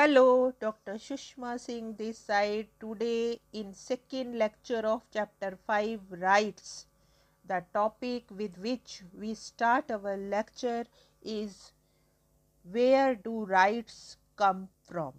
Hello, 0.00 0.50
Dr. 0.58 0.94
Shushma 0.94 1.60
Singh 1.60 1.94
this 1.96 2.16
side. 2.16 2.68
Today 2.80 3.38
in 3.52 3.74
second 3.74 4.38
lecture 4.38 4.86
of 4.92 5.02
chapter 5.12 5.58
5 5.66 6.00
rights. 6.22 6.86
The 7.46 7.62
topic 7.74 8.24
with 8.30 8.56
which 8.56 9.02
we 9.12 9.34
start 9.34 9.90
our 9.90 10.16
lecture 10.16 10.86
is 11.20 11.72
where 12.62 13.14
do 13.14 13.44
rights 13.44 14.16
come 14.36 14.70
from? 14.88 15.12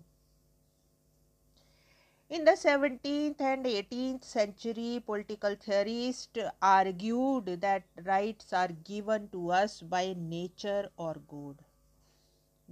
In 2.28 2.44
the 2.44 2.58
17th 2.66 3.40
and 3.40 3.66
18th 3.66 4.24
century, 4.24 5.04
political 5.06 5.56
theorists 5.64 6.40
argued 6.60 7.62
that 7.62 7.84
rights 8.04 8.52
are 8.52 8.72
given 8.84 9.30
to 9.30 9.52
us 9.52 9.80
by 9.82 10.16
nature 10.18 10.90
or 10.98 11.18
God 11.28 11.64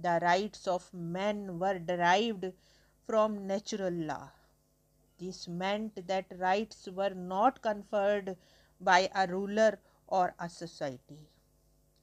the 0.02 0.18
rights 0.22 0.66
of 0.66 0.92
men 0.94 1.58
were 1.58 1.78
derived 1.78 2.52
from 3.06 3.46
natural 3.46 3.92
law. 3.92 4.30
This 5.18 5.46
meant 5.48 6.06
that 6.06 6.26
rights 6.38 6.88
were 6.88 7.14
not 7.14 7.60
conferred 7.60 8.36
by 8.80 9.10
a 9.14 9.26
ruler 9.26 9.78
or 10.06 10.34
a 10.38 10.48
society. 10.48 11.28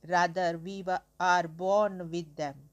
Rather, 0.07 0.57
we 0.57 0.85
are 1.19 1.47
born 1.47 2.11
with 2.11 2.35
them. 2.35 2.69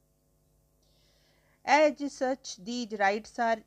As 1.65 2.13
such, 2.13 2.57
these 2.57 2.93
rights 2.99 3.39
are 3.39 3.59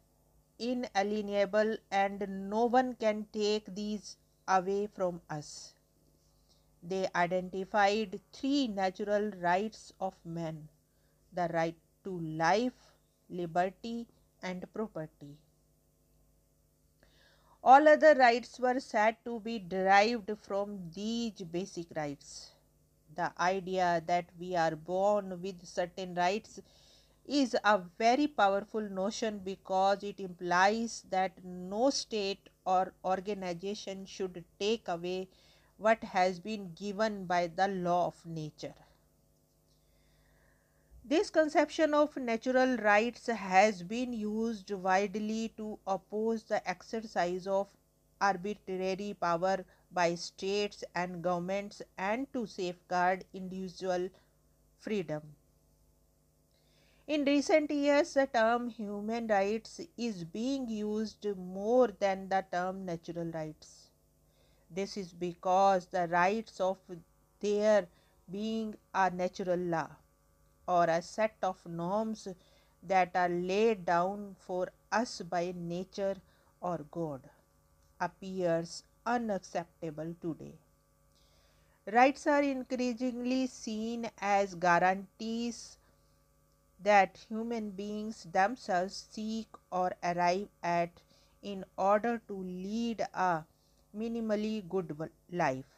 inalienable 0.59 1.77
and 1.91 2.49
no 2.49 2.66
one 2.66 2.94
can 2.95 3.25
take 3.33 3.73
these 3.73 4.17
away 4.47 4.88
from 4.88 5.21
us. 5.30 5.73
They 6.83 7.08
identified 7.16 8.21
three 8.31 8.67
natural 8.67 9.31
rights 9.31 9.94
of 9.99 10.13
men 10.23 10.69
the 11.34 11.49
right 11.54 11.76
to 12.04 12.20
life, 12.20 12.73
liberty, 13.30 14.08
and 14.42 14.66
property. 14.73 15.38
All 17.64 17.88
other 17.88 18.16
rights 18.16 18.59
were 18.59 18.80
said 18.80 19.17
to 19.25 19.39
be 19.39 19.59
derived 19.59 20.31
from 20.42 20.89
these 20.94 21.42
basic 21.44 21.88
rights. 21.95 22.52
The 23.16 23.31
idea 23.39 24.02
that 24.08 24.25
we 24.39 24.55
are 24.55 24.75
born 24.75 25.42
with 25.42 25.66
certain 25.66 26.16
rights 26.16 26.59
is 27.25 27.55
a 27.64 27.80
very 27.98 28.28
powerful 28.28 28.81
notion 28.81 29.39
because 29.39 30.03
it 30.03 30.20
implies 30.20 31.03
that 31.09 31.44
no 31.44 31.89
state 31.89 32.50
or 32.66 32.94
organization 33.03 34.05
should 34.05 34.44
take 34.59 34.88
away 34.88 35.28
what 35.78 36.03
has 36.03 36.39
been 36.39 36.73
given 36.73 37.25
by 37.25 37.48
the 37.48 37.67
law 37.67 38.08
of 38.08 38.25
nature. 38.25 38.86
This 41.09 41.30
conception 41.30 41.94
of 41.94 42.17
natural 42.17 42.75
rights 42.75 43.27
has 43.27 43.81
been 43.81 44.11
used 44.11 44.72
widely 44.72 45.53
to 45.55 45.80
oppose 45.88 46.44
the 46.44 46.59
exercise 46.69 47.47
of 47.47 47.69
arbitrary 48.19 49.16
power 49.17 49.64
by 49.89 50.16
states 50.16 50.83
and 50.94 51.23
governments 51.23 51.81
and 51.97 52.27
to 52.33 52.45
safeguard 52.45 53.23
individual 53.33 54.09
freedom. 54.80 55.22
In 57.08 57.23
recent 57.23 57.71
years, 57.71 58.14
the 58.14 58.27
term 58.27 58.67
human 58.67 59.27
rights 59.27 59.80
is 59.97 60.25
being 60.25 60.67
used 60.67 61.25
more 61.38 61.88
than 61.88 62.27
the 62.27 62.44
term 62.52 62.86
natural 62.86 63.31
rights. 63.31 63.92
This 64.69 64.97
is 64.97 65.14
because 65.14 65.86
the 65.86 66.09
rights 66.09 66.59
of 66.59 66.80
their 67.39 67.88
being 68.30 68.75
are 68.94 69.09
natural 69.09 69.58
law 69.58 69.88
or 70.68 70.86
a 70.86 71.02
set 71.02 71.36
of 71.42 71.66
norms 71.66 72.28
that 72.84 73.16
are 73.16 73.30
laid 73.30 73.86
down 73.86 74.36
for 74.40 74.70
us 74.92 75.22
by 75.22 75.54
nature 75.56 76.16
or 76.62 76.80
God 76.92 77.30
appears 78.00 78.83
unacceptable 79.06 80.16
today. 80.22 80.56
Rights 81.92 82.27
are 82.27 82.44
increasingly 82.44 83.48
seen 83.48 84.10
as 84.20 84.54
guarantees 84.56 85.77
that 86.83 87.17
human 87.30 87.72
beings 87.72 88.23
themselves 88.32 89.08
seek 89.11 89.48
or 89.72 89.94
arrive 90.04 90.50
at 90.61 90.92
in 91.42 91.66
order 91.77 92.22
to 92.27 92.33
lead 92.44 93.02
a 93.14 93.44
minimally 93.95 94.67
good 94.67 94.95
life. 95.32 95.77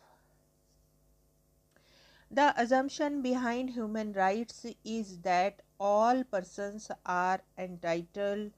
The 2.31 2.53
assumption 2.59 3.21
behind 3.21 3.71
human 3.71 4.13
rights 4.13 4.65
is 4.83 5.19
that 5.19 5.61
all 5.79 6.23
persons 6.23 6.89
are 7.05 7.41
entitled 7.57 8.51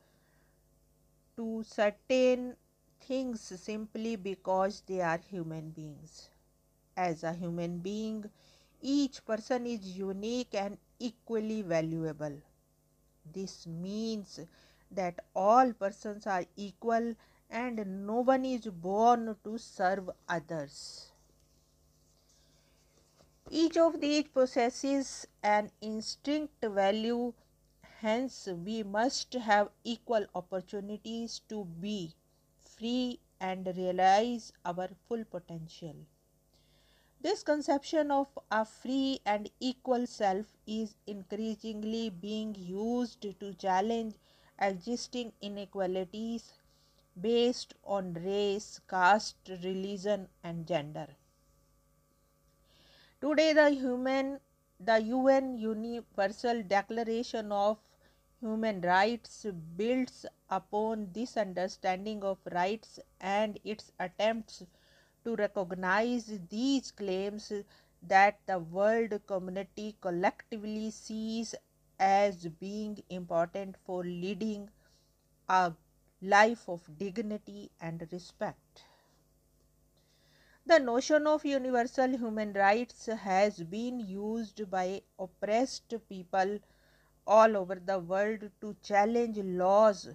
to 1.35 1.63
certain 1.63 2.55
things 3.01 3.41
simply 3.41 4.15
because 4.15 4.81
they 4.87 5.01
are 5.01 5.17
human 5.17 5.71
beings. 5.71 6.29
As 6.95 7.23
a 7.23 7.33
human 7.33 7.79
being, 7.79 8.29
each 8.81 9.25
person 9.25 9.65
is 9.67 9.97
unique 9.97 10.53
and 10.55 10.77
equally 10.99 11.61
valuable. 11.63 12.41
This 13.33 13.67
means 13.67 14.39
that 14.91 15.19
all 15.35 15.73
persons 15.73 16.27
are 16.27 16.45
equal 16.55 17.15
and 17.49 18.05
no 18.07 18.21
one 18.21 18.45
is 18.45 18.67
born 18.67 19.35
to 19.43 19.57
serve 19.57 20.09
others. 20.29 21.10
Each 23.53 23.75
of 23.75 23.99
these 23.99 24.29
possesses 24.29 25.27
an 25.43 25.71
instinct 25.81 26.63
value, 26.63 27.33
hence, 27.99 28.47
we 28.47 28.81
must 28.81 29.33
have 29.33 29.69
equal 29.83 30.25
opportunities 30.33 31.41
to 31.49 31.65
be 31.65 32.15
free 32.57 33.19
and 33.41 33.67
realize 33.75 34.53
our 34.63 34.87
full 35.05 35.25
potential. 35.25 35.97
This 37.19 37.43
conception 37.43 38.09
of 38.09 38.27
a 38.49 38.63
free 38.63 39.19
and 39.25 39.49
equal 39.59 40.07
self 40.07 40.45
is 40.65 40.95
increasingly 41.05 42.09
being 42.09 42.55
used 42.55 43.21
to 43.21 43.53
challenge 43.55 44.15
existing 44.59 45.33
inequalities 45.41 46.53
based 47.19 47.73
on 47.83 48.13
race, 48.13 48.79
caste, 48.87 49.49
religion, 49.61 50.29
and 50.41 50.65
gender. 50.65 51.07
Today, 53.21 53.53
the 53.53 53.69
human, 53.69 54.39
the 54.79 54.99
UN 54.99 55.57
Universal 55.57 56.63
Declaration 56.63 57.51
of 57.51 57.77
Human 58.41 58.81
Rights 58.81 59.45
builds 59.77 60.25
upon 60.49 61.13
this 61.13 61.37
understanding 61.37 62.23
of 62.23 62.39
rights 62.51 62.99
and 63.21 63.59
its 63.63 63.91
attempts 63.99 64.63
to 65.23 65.35
recognize 65.35 66.39
these 66.49 66.91
claims 66.91 67.53
that 68.01 68.39
the 68.47 68.59
world 68.59 69.21
community 69.27 69.95
collectively 70.01 70.89
sees 70.91 71.55
as 71.99 72.47
being 72.47 72.97
important 73.09 73.77
for 73.85 74.03
leading 74.03 74.69
a 75.47 75.73
life 76.21 76.67
of 76.67 76.81
dignity 76.97 77.71
and 77.79 78.07
respect. 78.11 78.83
The 80.65 80.79
notion 80.79 81.27
of 81.27 81.45
universal 81.45 82.09
human 82.17 82.53
rights 82.53 83.05
has 83.05 83.63
been 83.63 83.99
used 83.99 84.69
by 84.71 85.03
oppressed 85.19 85.93
people 86.09 86.59
all 87.27 87.55
over 87.57 87.75
the 87.75 87.99
world 87.99 88.49
to 88.61 88.75
challenge 88.81 89.37
laws 89.37 90.09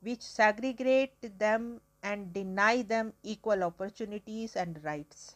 which 0.00 0.22
segregate 0.22 1.38
them 1.38 1.80
and 2.02 2.32
deny 2.32 2.82
them 2.82 3.14
equal 3.22 3.64
opportunities 3.64 4.54
and 4.56 4.82
rights. 4.84 5.34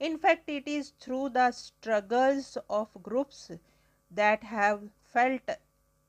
In 0.00 0.18
fact, 0.18 0.48
it 0.48 0.68
is 0.68 0.90
through 1.00 1.30
the 1.30 1.50
struggles 1.52 2.56
of 2.68 3.02
groups 3.02 3.50
that 4.10 4.42
have 4.44 4.90
felt 5.04 5.42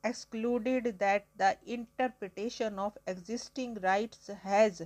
excluded 0.04 0.98
that 0.98 1.26
the 1.36 1.56
interpretation 1.66 2.78
of 2.78 2.98
existing 3.06 3.74
rights 3.76 4.28
has 4.42 4.82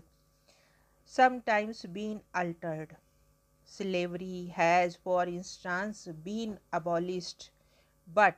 sometimes 1.05 1.85
been 1.87 2.23
altered. 2.35 2.97
Slavery 3.65 4.47
has, 4.55 4.97
for 4.97 5.25
instance, 5.27 6.09
been 6.25 6.59
abolished, 6.73 7.51
but 8.13 8.37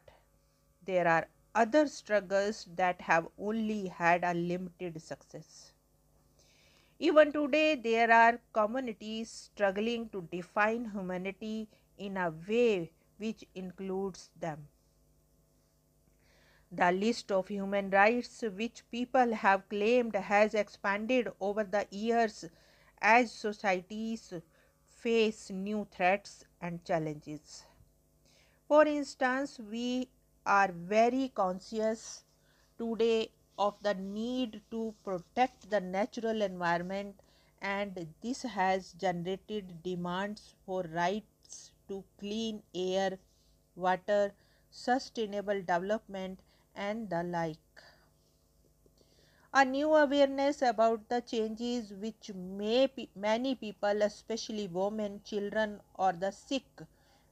there 0.84 1.06
are 1.08 1.28
other 1.54 1.86
struggles 1.88 2.66
that 2.76 3.00
have 3.02 3.28
only 3.38 3.88
had 3.88 4.24
a 4.24 4.34
limited 4.34 5.00
success. 5.02 5.72
Even 6.98 7.32
today, 7.32 7.74
there 7.74 8.10
are 8.10 8.40
communities 8.52 9.30
struggling 9.30 10.08
to 10.10 10.22
define 10.30 10.90
humanity 10.90 11.68
in 11.96 12.16
a 12.18 12.30
way 12.48 12.92
which 13.18 13.44
includes 13.54 14.30
them. 14.38 14.68
The 16.76 16.92
list 16.92 17.32
of 17.32 17.48
human 17.48 17.90
rights 17.90 18.42
which 18.42 18.84
people 18.90 19.34
have 19.34 19.68
claimed 19.68 20.14
has 20.14 20.54
expanded 20.54 21.28
over 21.40 21.64
the 21.64 21.86
years 21.90 22.44
as 23.00 23.32
societies 23.32 24.34
face 24.86 25.50
new 25.50 25.86
threats 25.90 26.44
and 26.60 26.84
challenges. 26.84 27.64
For 28.68 28.86
instance, 28.86 29.58
we 29.58 30.10
are 30.44 30.70
very 30.70 31.30
conscious 31.34 32.24
today 32.78 33.30
of 33.58 33.82
the 33.82 33.94
need 33.94 34.60
to 34.70 34.94
protect 35.02 35.70
the 35.70 35.80
natural 35.80 36.42
environment 36.42 37.18
and 37.62 38.06
this 38.20 38.42
has 38.42 38.92
generated 38.92 39.82
demands 39.82 40.54
for 40.66 40.82
rights 40.82 41.72
to 41.88 42.04
clean 42.18 42.62
air, 42.74 43.18
water, 43.74 44.34
sustainable 44.70 45.60
development 45.62 46.40
and 46.76 47.10
the 47.10 47.24
like. 47.24 47.58
A 49.52 49.64
new 49.64 49.92
awareness 49.94 50.62
about 50.62 51.08
the 51.08 51.20
changes 51.20 51.92
which 51.92 52.30
may 52.34 52.88
many 53.16 53.56
people, 53.56 54.02
especially 54.02 54.68
women, 54.68 55.20
children, 55.24 55.80
or 55.96 56.12
the 56.12 56.30
sick, 56.30 56.66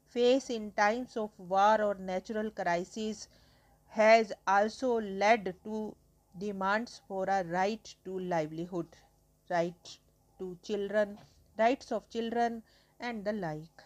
face 0.06 0.50
in 0.50 0.73
times 0.73 1.17
of 1.17 1.31
war 1.38 1.81
or 1.82 1.94
natural 1.94 2.50
crisis 2.50 3.29
has 3.88 4.32
also 4.46 5.00
led 5.00 5.55
to 5.64 5.94
demands 6.38 7.00
for 7.06 7.25
a 7.29 7.44
right 7.44 7.94
to 8.05 8.19
livelihood, 8.19 8.88
right 9.50 9.99
to 10.38 10.58
children, 10.62 11.19
rights 11.58 11.93
of 11.93 12.08
children, 12.11 12.62
and 12.99 13.25
the 13.25 13.32
like. 13.32 13.85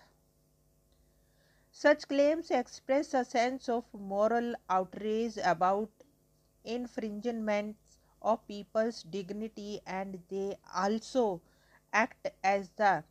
Such 1.81 2.09
claims 2.09 2.51
express 2.51 3.15
a 3.15 3.25
sense 3.25 3.69
of 3.69 3.85
moral 3.95 4.57
outrage 4.69 5.37
about 5.37 5.89
infringements 6.65 7.99
of 8.21 8.45
people's 8.49 9.05
dignity 9.05 9.81
and 9.87 10.21
they 10.29 10.59
also 10.75 11.41
act 11.93 12.33
as 12.43 12.71
the 12.71 13.05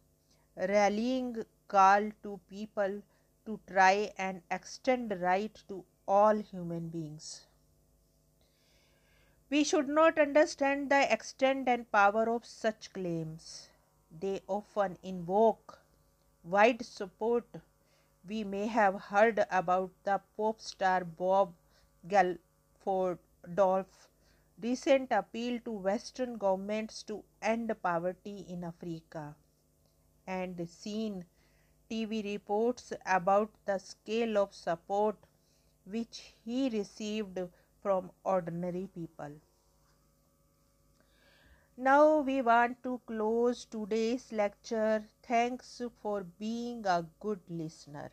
rallying 0.58 1.46
call 1.70 2.12
to 2.24 2.42
people 2.50 3.02
to 3.46 3.58
try 3.68 4.12
and 4.18 4.42
extend 4.52 5.18
right 5.22 5.64
to 5.70 5.86
all 6.06 6.36
human 6.36 6.90
beings. 6.90 7.46
We 9.50 9.64
should 9.64 9.88
not 9.88 10.20
understand 10.20 10.92
the 10.92 11.10
extent 11.14 11.70
and 11.70 11.90
power 11.90 12.30
of 12.30 12.46
such 12.46 12.92
claims. 12.92 13.70
They 14.12 14.42
often 14.46 14.98
invoke 15.02 15.80
wide 16.44 16.84
support. 16.86 17.46
We 18.28 18.44
may 18.44 18.68
have 18.68 19.02
heard 19.02 19.46
about 19.50 19.92
the 20.04 20.22
pop 20.36 20.60
star 20.62 21.04
Bob 21.04 21.56
Geldof 22.08 23.88
recent 24.62 25.12
appeal 25.12 25.60
to 25.62 25.72
Western 25.72 26.38
governments 26.38 27.02
to 27.04 27.24
end 27.42 27.74
poverty 27.82 28.46
in 28.50 28.64
Africa 28.66 29.36
and 30.28 30.70
seen 30.70 31.26
TV 31.90 32.24
reports 32.24 32.94
about 33.06 33.50
the 33.66 33.78
scale 33.80 34.38
of 34.38 34.54
support 34.54 35.16
which 35.86 36.36
he 36.44 36.70
received 36.70 37.40
from 37.82 38.12
ordinary 38.24 38.88
people. 38.94 39.32
Now 41.78 42.20
we 42.20 42.42
want 42.42 42.84
to 42.84 43.00
close 43.08 43.64
today's 43.64 44.34
lecture. 44.34 45.08
Thanks 45.24 45.82
for 46.02 46.26
being 46.26 46.86
a 46.86 47.06
good 47.22 47.40
listener. 47.50 48.12